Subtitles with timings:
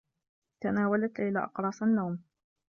[0.61, 2.19] تناولت ليلى أقراص النّوم.